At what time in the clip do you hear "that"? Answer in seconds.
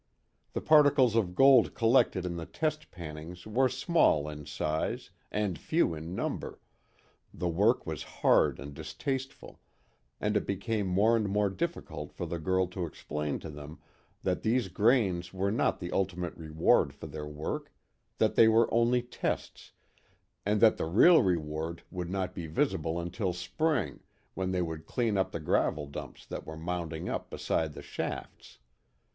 14.23-14.41, 18.17-18.33, 20.61-20.77, 26.25-26.43